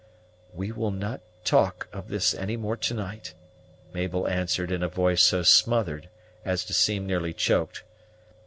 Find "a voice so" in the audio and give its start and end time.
4.81-5.43